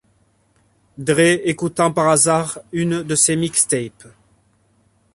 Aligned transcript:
Dre 0.97 1.41
écoutant 1.45 1.93
par 1.93 2.07
hasard 2.07 2.57
une 2.73 3.03
de 3.03 3.13
ses 3.13 3.35
mixtapes. 3.35 4.07